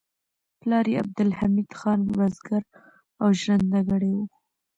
[0.59, 2.63] پلار یې عبدالحمید خان بزګر
[3.21, 4.21] او ژرندګړی و